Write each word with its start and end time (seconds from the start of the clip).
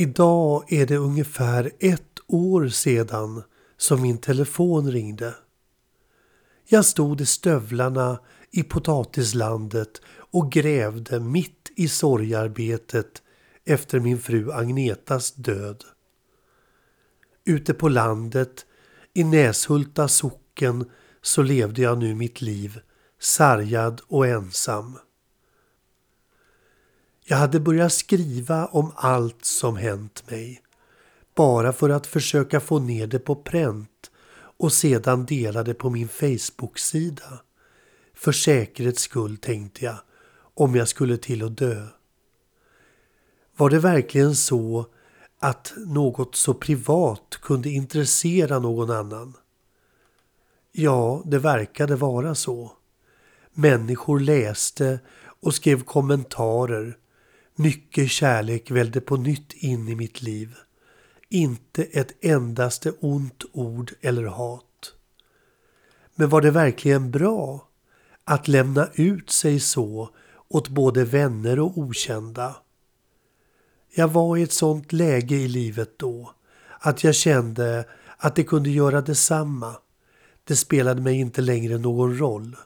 Idag 0.00 0.72
är 0.72 0.86
det 0.86 0.96
ungefär 0.96 1.72
ett 1.78 2.18
år 2.26 2.68
sedan 2.68 3.42
som 3.76 4.02
min 4.02 4.18
telefon 4.18 4.90
ringde. 4.90 5.34
Jag 6.68 6.84
stod 6.84 7.20
i 7.20 7.26
stövlarna 7.26 8.20
i 8.50 8.62
potatislandet 8.62 10.00
och 10.08 10.52
grävde 10.52 11.20
mitt 11.20 11.70
i 11.76 11.88
sorgarbetet 11.88 13.22
efter 13.64 14.00
min 14.00 14.18
fru 14.18 14.52
Agnetas 14.52 15.32
död. 15.34 15.84
Ute 17.44 17.74
på 17.74 17.88
landet 17.88 18.66
i 19.14 19.24
Näshulta 19.24 20.08
socken 20.08 20.90
så 21.22 21.42
levde 21.42 21.82
jag 21.82 21.98
nu 21.98 22.14
mitt 22.14 22.40
liv 22.40 22.80
sargad 23.20 24.00
och 24.06 24.26
ensam. 24.26 24.98
Jag 27.30 27.36
hade 27.36 27.60
börjat 27.60 27.92
skriva 27.92 28.66
om 28.66 28.92
allt 28.96 29.44
som 29.44 29.76
hänt 29.76 30.30
mig. 30.30 30.62
Bara 31.34 31.72
för 31.72 31.90
att 31.90 32.06
försöka 32.06 32.60
få 32.60 32.78
ner 32.78 33.06
det 33.06 33.18
på 33.18 33.36
pränt 33.36 34.10
och 34.58 34.72
sedan 34.72 35.26
dela 35.26 35.62
det 35.62 35.74
på 35.74 35.90
min 35.90 36.08
Facebook-sida. 36.08 37.40
För 38.14 38.32
säkerhets 38.32 39.02
skull 39.02 39.36
tänkte 39.36 39.84
jag, 39.84 39.96
om 40.54 40.74
jag 40.74 40.88
skulle 40.88 41.16
till 41.16 41.44
att 41.44 41.56
dö. 41.56 41.86
Var 43.56 43.70
det 43.70 43.78
verkligen 43.78 44.34
så 44.34 44.86
att 45.38 45.72
något 45.76 46.34
så 46.34 46.54
privat 46.54 47.38
kunde 47.42 47.70
intressera 47.70 48.58
någon 48.58 48.90
annan? 48.90 49.34
Ja, 50.72 51.22
det 51.24 51.38
verkade 51.38 51.96
vara 51.96 52.34
så. 52.34 52.72
Människor 53.52 54.20
läste 54.20 55.00
och 55.40 55.54
skrev 55.54 55.82
kommentarer. 55.82 56.98
Mycket 57.60 58.10
kärlek 58.10 58.70
välde 58.70 59.00
på 59.00 59.16
nytt 59.16 59.52
in 59.52 59.88
i 59.88 59.94
mitt 59.94 60.22
liv. 60.22 60.54
Inte 61.28 61.84
ett 61.84 62.24
endaste 62.24 62.90
ont 63.00 63.44
ord 63.52 63.92
eller 64.00 64.24
hat. 64.24 64.92
Men 66.14 66.28
var 66.28 66.40
det 66.40 66.50
verkligen 66.50 67.10
bra 67.10 67.68
att 68.24 68.48
lämna 68.48 68.88
ut 68.94 69.30
sig 69.30 69.60
så 69.60 70.10
åt 70.48 70.68
både 70.68 71.04
vänner 71.04 71.58
och 71.58 71.78
okända? 71.78 72.56
Jag 73.94 74.08
var 74.08 74.36
i 74.36 74.42
ett 74.42 74.52
sånt 74.52 74.92
läge 74.92 75.34
i 75.34 75.48
livet 75.48 75.98
då 75.98 76.34
att 76.78 77.04
jag 77.04 77.14
kände 77.14 77.84
att 78.16 78.34
det 78.34 78.44
kunde 78.44 78.70
göra 78.70 79.00
detsamma. 79.00 79.74
Det 80.44 80.56
spelade 80.56 81.00
mig 81.00 81.20
inte 81.20 81.40
längre 81.40 81.78
någon 81.78 82.18
roll. 82.18 82.56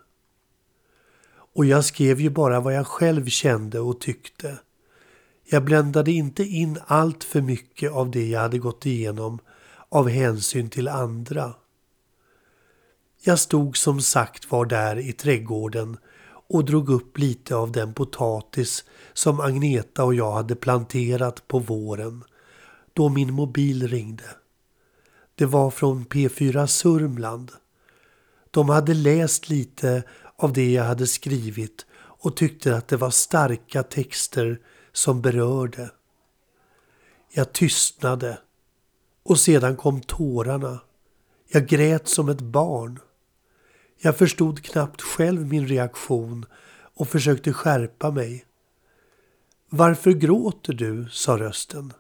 Och 1.54 1.64
jag 1.64 1.84
skrev 1.84 2.20
ju 2.20 2.30
bara 2.30 2.60
vad 2.60 2.74
jag 2.74 2.86
själv 2.86 3.26
kände 3.26 3.80
och 3.80 4.00
tyckte. 4.00 4.58
Jag 5.44 5.64
bländade 5.64 6.12
inte 6.12 6.44
in 6.44 6.78
allt 6.86 7.24
för 7.24 7.40
mycket 7.40 7.92
av 7.92 8.10
det 8.10 8.26
jag 8.26 8.40
hade 8.40 8.58
gått 8.58 8.86
igenom 8.86 9.38
av 9.88 10.08
hänsyn 10.08 10.70
till 10.70 10.88
andra. 10.88 11.54
Jag 13.24 13.38
stod 13.38 13.76
som 13.76 14.00
sagt 14.00 14.50
var 14.50 14.64
där 14.64 14.98
i 14.98 15.12
trädgården 15.12 15.96
och 16.48 16.64
drog 16.64 16.90
upp 16.90 17.18
lite 17.18 17.56
av 17.56 17.72
den 17.72 17.94
potatis 17.94 18.84
som 19.12 19.40
Agneta 19.40 20.04
och 20.04 20.14
jag 20.14 20.32
hade 20.32 20.54
planterat 20.56 21.48
på 21.48 21.58
våren 21.58 22.24
då 22.92 23.08
min 23.08 23.32
mobil 23.32 23.88
ringde. 23.88 24.24
Det 25.34 25.46
var 25.46 25.70
från 25.70 26.06
P4 26.06 26.66
Sörmland. 26.66 27.52
De 28.50 28.68
hade 28.68 28.94
läst 28.94 29.48
lite 29.48 30.02
av 30.36 30.52
det 30.52 30.72
jag 30.72 30.84
hade 30.84 31.06
skrivit 31.06 31.86
och 31.94 32.36
tyckte 32.36 32.76
att 32.76 32.88
det 32.88 32.96
var 32.96 33.10
starka 33.10 33.82
texter 33.82 34.60
som 34.92 35.22
berörde. 35.22 35.90
Jag 37.28 37.52
tystnade 37.52 38.38
och 39.22 39.38
sedan 39.38 39.76
kom 39.76 40.00
tårarna. 40.00 40.80
Jag 41.48 41.66
grät 41.66 42.08
som 42.08 42.28
ett 42.28 42.40
barn. 42.40 42.98
Jag 43.98 44.16
förstod 44.16 44.64
knappt 44.64 45.02
själv 45.02 45.46
min 45.46 45.68
reaktion 45.68 46.46
och 46.94 47.08
försökte 47.08 47.52
skärpa 47.52 48.10
mig. 48.10 48.44
Varför 49.68 50.10
gråter 50.10 50.72
du? 50.72 51.08
sa 51.10 51.38
rösten. 51.38 51.92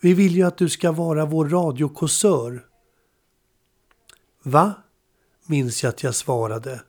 Vi 0.00 0.14
vill 0.14 0.34
ju 0.34 0.42
att 0.42 0.58
du 0.58 0.68
ska 0.68 0.92
vara 0.92 1.26
vår 1.26 1.48
radiokåsör. 1.48 2.66
Va? 4.42 4.74
minns 5.46 5.82
jag 5.82 5.90
att 5.90 6.02
jag 6.02 6.14
svarade. 6.14 6.82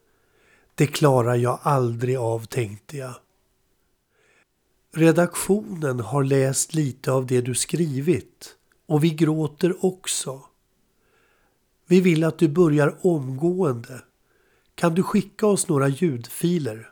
Det 0.75 0.88
klarar 0.88 1.35
jag 1.35 1.59
aldrig 1.61 2.17
av, 2.17 2.45
tänkte 2.45 2.97
jag. 2.97 3.13
Redaktionen 4.91 6.00
har 6.00 6.23
läst 6.23 6.73
lite 6.73 7.11
av 7.11 7.27
det 7.27 7.41
du 7.41 7.55
skrivit 7.55 8.55
och 8.85 9.03
vi 9.03 9.09
gråter 9.09 9.85
också. 9.85 10.41
Vi 11.88 12.01
vill 12.01 12.23
att 12.23 12.38
du 12.38 12.47
börjar 12.47 12.97
omgående. 13.01 14.01
Kan 14.75 14.95
du 14.95 15.03
skicka 15.03 15.47
oss 15.47 15.67
några 15.67 15.88
ljudfiler? 15.88 16.91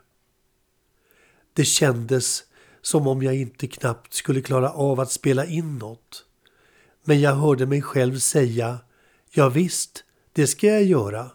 Det 1.52 1.64
kändes 1.64 2.44
som 2.82 3.06
om 3.06 3.22
jag 3.22 3.36
inte 3.36 3.66
knappt 3.66 4.14
skulle 4.14 4.42
klara 4.42 4.70
av 4.70 5.00
att 5.00 5.12
spela 5.12 5.46
in 5.46 5.78
något. 5.78 6.24
Men 7.04 7.20
jag 7.20 7.34
hörde 7.34 7.66
mig 7.66 7.82
själv 7.82 8.18
säga 8.18 8.78
Ja 9.30 9.48
visst, 9.48 10.04
det 10.32 10.46
ska 10.46 10.66
jag 10.66 10.84
göra. 10.84 11.30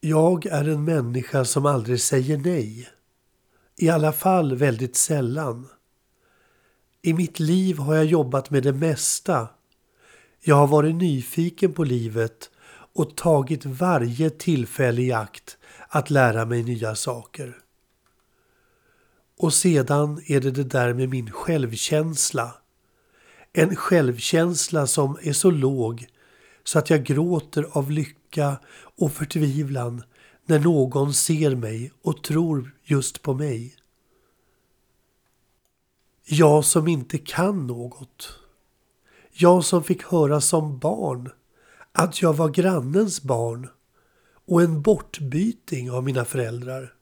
Jag 0.00 0.46
är 0.46 0.68
en 0.68 0.84
människa 0.84 1.44
som 1.44 1.66
aldrig 1.66 2.00
säger 2.00 2.38
nej. 2.38 2.88
I 3.82 3.88
alla 3.88 4.12
fall 4.12 4.56
väldigt 4.56 4.96
sällan. 4.96 5.68
I 7.02 7.12
mitt 7.12 7.40
liv 7.40 7.78
har 7.78 7.94
jag 7.94 8.04
jobbat 8.04 8.50
med 8.50 8.62
det 8.62 8.72
mesta. 8.72 9.48
Jag 10.40 10.56
har 10.56 10.66
varit 10.66 10.94
nyfiken 10.94 11.72
på 11.72 11.84
livet 11.84 12.50
och 12.94 13.16
tagit 13.16 13.64
varje 13.64 14.30
tillfälle 14.30 15.02
i 15.02 15.12
akt 15.12 15.56
att 15.88 16.10
lära 16.10 16.44
mig 16.44 16.62
nya 16.62 16.94
saker. 16.94 17.56
Och 19.38 19.54
sedan 19.54 20.22
är 20.26 20.40
det 20.40 20.50
det 20.50 20.64
där 20.64 20.94
med 20.94 21.08
min 21.08 21.30
självkänsla. 21.30 22.54
En 23.52 23.76
självkänsla 23.76 24.86
som 24.86 25.18
är 25.22 25.32
så 25.32 25.50
låg 25.50 26.06
så 26.64 26.78
att 26.78 26.90
jag 26.90 27.04
gråter 27.04 27.66
av 27.72 27.90
lycka 27.90 28.56
och 28.98 29.12
förtvivlan 29.12 30.02
när 30.50 30.58
någon 30.58 31.14
ser 31.14 31.54
mig 31.54 31.92
och 32.02 32.22
tror 32.22 32.76
just 32.84 33.22
på 33.22 33.34
mig. 33.34 33.74
Jag 36.24 36.64
som 36.64 36.88
inte 36.88 37.18
kan 37.18 37.66
något. 37.66 38.38
Jag 39.32 39.64
som 39.64 39.84
fick 39.84 40.02
höra 40.02 40.40
som 40.40 40.78
barn 40.78 41.30
att 41.92 42.22
jag 42.22 42.32
var 42.32 42.48
grannens 42.48 43.22
barn 43.22 43.68
och 44.46 44.62
en 44.62 44.82
bortbyting 44.82 45.90
av 45.90 46.04
mina 46.04 46.24
föräldrar. 46.24 46.94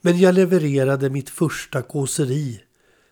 Men 0.00 0.18
jag 0.18 0.34
levererade 0.34 1.10
mitt 1.10 1.30
första 1.30 1.82
kåseri 1.82 2.62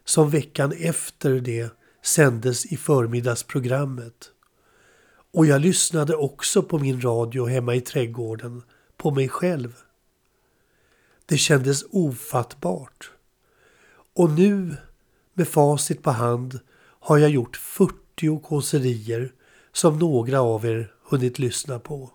som 0.05 0.31
veckan 0.31 0.73
efter 0.73 1.31
det 1.31 1.71
sändes 2.03 2.67
i 2.67 2.77
förmiddagsprogrammet. 2.77 4.33
Och 5.33 5.47
jag 5.47 5.61
lyssnade 5.61 6.17
också 6.17 6.63
på 6.63 6.79
min 6.79 7.01
radio 7.01 7.47
hemma 7.47 7.75
i 7.75 7.81
trädgården, 7.81 8.63
på 8.97 9.11
mig 9.11 9.29
själv. 9.29 9.77
Det 11.27 11.39
kändes 11.39 11.85
ofattbart. 11.91 13.11
Och 14.15 14.31
nu, 14.31 14.77
med 15.35 15.49
facit 15.49 16.03
på 16.03 16.11
hand, 16.11 16.61
har 17.01 17.19
jag 17.19 17.31
gjort 17.31 17.57
40 17.57 18.41
kåserier 18.41 19.33
som 19.73 19.99
några 19.99 20.41
av 20.41 20.67
er 20.67 20.93
hunnit 21.03 21.39
lyssna 21.39 21.79
på. 21.79 22.11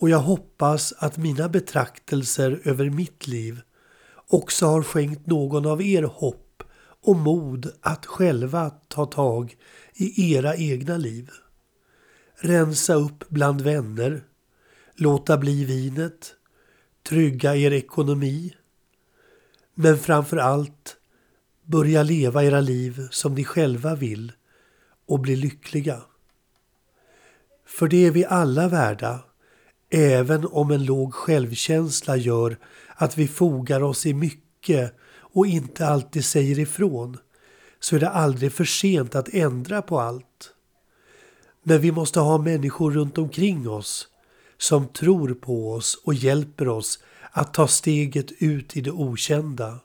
Och 0.00 0.10
jag 0.10 0.18
hoppas 0.18 0.92
att 0.92 1.16
mina 1.16 1.48
betraktelser 1.48 2.60
över 2.64 2.90
mitt 2.90 3.26
liv 3.26 3.60
också 4.28 4.66
har 4.66 4.82
skänkt 4.82 5.26
någon 5.26 5.66
av 5.66 5.82
er 5.82 6.02
hopp 6.02 6.62
och 7.02 7.16
mod 7.16 7.72
att 7.80 8.06
själva 8.06 8.70
ta 8.70 9.06
tag 9.06 9.56
i 9.94 10.34
era 10.34 10.56
egna 10.56 10.96
liv. 10.96 11.30
Rensa 12.36 12.94
upp 12.94 13.28
bland 13.28 13.60
vänner, 13.60 14.24
låta 14.94 15.38
bli 15.38 15.64
vinet, 15.64 16.34
trygga 17.08 17.56
er 17.56 17.72
ekonomi. 17.72 18.54
Men 19.74 19.98
framför 19.98 20.36
allt 20.36 20.96
börja 21.62 22.02
leva 22.02 22.44
era 22.44 22.60
liv 22.60 23.08
som 23.10 23.34
ni 23.34 23.44
själva 23.44 23.94
vill 23.94 24.32
och 25.06 25.20
bli 25.20 25.36
lyckliga. 25.36 26.02
För 27.66 27.88
det 27.88 28.06
är 28.06 28.10
vi 28.10 28.24
alla 28.24 28.68
värda, 28.68 29.24
även 29.90 30.46
om 30.46 30.70
en 30.70 30.84
låg 30.84 31.14
självkänsla 31.14 32.16
gör 32.16 32.58
att 32.94 33.18
vi 33.18 33.28
fogar 33.28 33.82
oss 33.82 34.06
i 34.06 34.14
mycket 34.14 34.94
och 35.18 35.46
inte 35.46 35.86
alltid 35.86 36.24
säger 36.24 36.58
ifrån, 36.58 37.18
så 37.80 37.96
är 37.96 38.00
det 38.00 38.08
aldrig 38.08 38.52
för 38.52 38.64
sent 38.64 39.14
att 39.14 39.34
ändra 39.34 39.82
på 39.82 40.00
allt. 40.00 40.53
Men 41.66 41.80
vi 41.80 41.92
måste 41.92 42.20
ha 42.20 42.38
människor 42.38 42.90
runt 42.90 43.18
omkring 43.18 43.68
oss 43.68 44.08
som 44.58 44.88
tror 44.88 45.34
på 45.34 45.72
oss 45.72 46.00
och 46.04 46.14
hjälper 46.14 46.68
oss 46.68 46.98
att 47.30 47.54
ta 47.54 47.68
steget 47.68 48.32
ut 48.38 48.76
i 48.76 48.80
det 48.80 48.90
okända. 48.90 49.80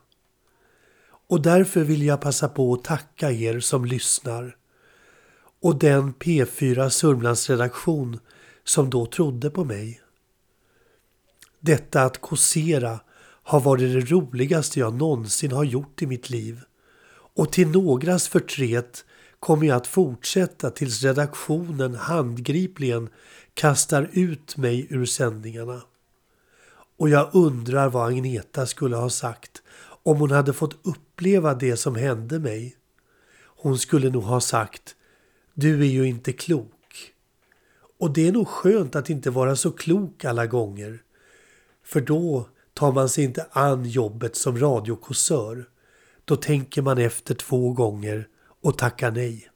Och 1.28 1.42
därför 1.42 1.84
vill 1.84 2.04
jag 2.04 2.22
passa 2.22 2.50
på 2.50 2.74
att 2.74 2.84
tacka 2.84 3.31
er 3.31 3.60
som 3.60 3.86
lyssnar. 3.86 4.56
Och 5.62 5.80
den 5.80 6.14
P4 6.14 6.90
Sörmlandsredaktion 6.90 8.20
som 8.64 8.90
då 8.90 9.06
trodde 9.06 9.50
på 9.50 9.66
mig. 9.66 10.02
Detta 11.60 12.04
att 12.04 12.22
kåsera 12.22 13.00
har 13.44 13.60
varit 13.60 13.94
det 13.94 14.16
roligaste 14.16 14.80
jag 14.80 14.94
någonsin 14.94 15.52
har 15.52 15.64
gjort 15.64 16.02
i 16.02 16.08
mitt 16.08 16.30
liv. 16.30 16.62
Och 17.36 17.52
till 17.52 17.68
någras 17.68 18.28
förtret 18.28 19.06
kommer 19.39 19.68
jag 19.68 19.77
att 19.77 19.88
fortsätta 19.88 20.69
tills 20.71 21.03
redaktionen 21.03 21.95
handgripligen 21.95 23.09
kastar 23.53 24.09
ut 24.13 24.57
mig 24.57 24.88
ur 24.89 25.06
sändningarna. 25.06 25.81
Och 26.97 27.09
jag 27.09 27.30
undrar 27.33 27.89
vad 27.89 28.07
Agneta 28.07 28.65
skulle 28.65 28.95
ha 28.95 29.09
sagt 29.09 29.62
om 30.03 30.18
hon 30.18 30.31
hade 30.31 30.53
fått 30.53 30.80
uppleva 30.83 31.53
det 31.53 31.77
som 31.77 31.95
hände 31.95 32.39
mig. 32.39 32.75
Hon 33.41 33.77
skulle 33.77 34.09
nog 34.09 34.24
ha 34.24 34.41
sagt 34.41 34.95
Du 35.53 35.81
är 35.81 35.89
ju 35.89 36.07
inte 36.07 36.33
klok. 36.33 37.13
Och 38.00 38.13
det 38.13 38.27
är 38.27 38.31
nog 38.31 38.47
skönt 38.47 38.95
att 38.95 39.09
inte 39.09 39.30
vara 39.30 39.56
så 39.56 39.71
klok 39.71 40.25
alla 40.25 40.45
gånger. 40.45 41.03
För 41.83 42.01
då 42.01 42.50
tar 42.74 42.92
man 42.92 43.09
sig 43.09 43.24
inte 43.24 43.45
an 43.51 43.85
jobbet 43.85 44.35
som 44.35 44.59
radiokåsör. 44.59 45.65
Då 46.25 46.35
tänker 46.35 46.81
man 46.81 46.97
efter 46.97 47.35
två 47.35 47.74
gånger 47.74 48.27
och 48.61 48.77
tacka 48.77 49.09
nej. 49.09 49.50